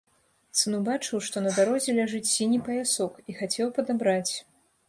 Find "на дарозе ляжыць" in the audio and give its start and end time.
1.47-2.23